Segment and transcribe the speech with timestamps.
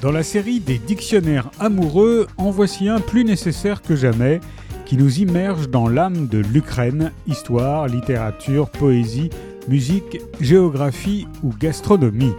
[0.00, 4.40] Dans la série des dictionnaires amoureux, en voici un plus nécessaire que jamais,
[4.86, 9.30] qui nous immerge dans l'âme de l'Ukraine, histoire, littérature, poésie,
[9.66, 12.32] musique, géographie ou gastronomie.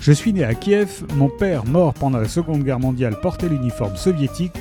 [0.00, 3.96] Je suis né à Kiev, mon père, mort pendant la Seconde Guerre mondiale, portait l'uniforme
[3.96, 4.54] soviétique,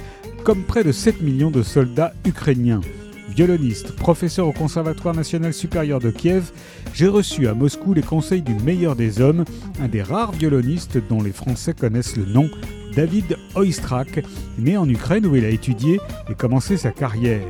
[0.44, 2.82] comme près de 7 millions de soldats ukrainiens.
[3.30, 6.52] Violoniste, professeur au Conservatoire national supérieur de Kiev,
[6.94, 9.46] j'ai reçu à Moscou les conseils du meilleur des hommes,
[9.82, 12.50] un des rares violonistes dont les Français connaissent le nom,
[12.96, 14.24] David Oistrakh,
[14.58, 17.46] né en Ukraine où il a étudié et commencé sa carrière.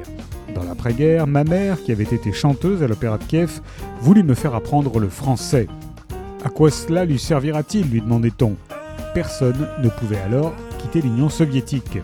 [0.56, 3.60] Dans l'après-guerre, ma mère, qui avait été chanteuse à l'Opéra de Kiev,
[4.00, 5.68] voulut me faire apprendre le français.
[6.44, 8.56] À quoi cela lui servira-t-il lui demandait-on.
[9.14, 12.00] Personne ne pouvait alors quitter l'Union soviétique.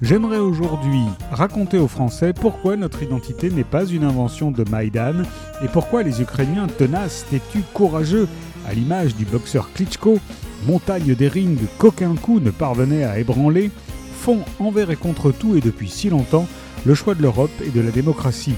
[0.00, 1.02] J'aimerais aujourd'hui
[1.32, 5.24] raconter aux Français pourquoi notre identité n'est pas une invention de Maïdan
[5.60, 8.28] et pourquoi les Ukrainiens tenaces, têtus, courageux,
[8.68, 10.20] à l'image du boxeur Klitschko,
[10.68, 13.72] montagne des rings qu'aucun coup ne parvenait à ébranler,
[14.20, 16.46] font envers et contre tout et depuis si longtemps
[16.86, 18.54] le choix de l'Europe et de la démocratie.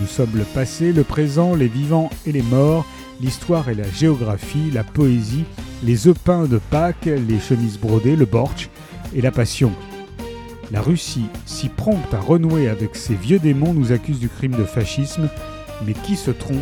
[0.00, 2.86] Nous sommes le passé, le présent, les vivants et les morts,
[3.20, 5.44] l'histoire et la géographie, la poésie,
[5.82, 8.68] les œufs de Pâques, les chemises brodées, le bortsch
[9.16, 9.72] et la passion.
[10.72, 14.64] La Russie, si prompte à renouer avec ses vieux démons, nous accuse du crime de
[14.64, 15.28] fascisme,
[15.84, 16.58] mais qui se trompe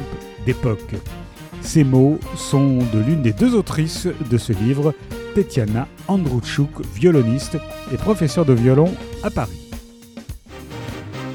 [0.47, 0.95] d'époque?
[1.61, 4.95] Ces mots sont de l'une des deux autrices de ce livre,
[5.35, 7.59] Tetiana Androuchuk, violoniste
[7.93, 9.69] et professeure de violon à Paris.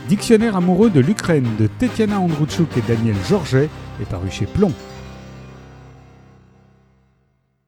[0.09, 3.69] Dictionnaire amoureux de l'Ukraine de Tetiana Androuchuk et Daniel Georget
[4.01, 4.73] est paru chez Plomb.